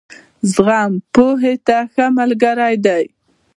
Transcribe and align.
زغم، 0.53 0.91
پوهې 1.13 1.53
ته 1.67 1.77
ښه 1.93 2.05
ملګری 2.17 2.75
دی. 2.85 3.03